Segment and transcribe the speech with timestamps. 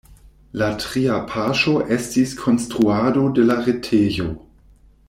[0.61, 4.33] La tria paŝo estis konstruado de la retejo.